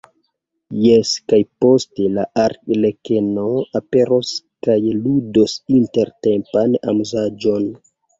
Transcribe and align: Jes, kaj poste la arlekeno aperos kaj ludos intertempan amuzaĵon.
Jes, 0.83 1.09
kaj 1.33 1.37
poste 1.65 2.07
la 2.13 2.23
arlekeno 2.43 3.43
aperos 3.79 4.31
kaj 4.69 4.79
ludos 5.03 5.55
intertempan 5.81 6.75
amuzaĵon. 6.93 7.69